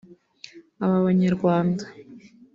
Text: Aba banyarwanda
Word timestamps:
Aba 0.83 0.97
banyarwanda 1.05 1.83